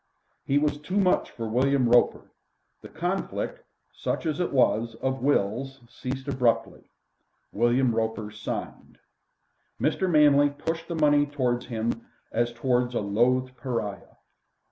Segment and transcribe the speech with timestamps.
[0.43, 2.31] He was too much for William Roper.
[2.81, 3.61] The conflict,
[3.93, 6.81] such as it was, of wills ceased abruptly.
[7.51, 8.97] William Roper signed.
[9.79, 10.09] Mr.
[10.09, 14.15] Manley pushed the money towards him as towards a loathed pariah.